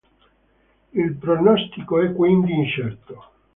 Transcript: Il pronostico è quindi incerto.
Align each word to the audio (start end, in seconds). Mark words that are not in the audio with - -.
Il 0.93 1.13
pronostico 1.17 2.01
è 2.01 2.11
quindi 2.11 2.53
incerto. 2.53 3.29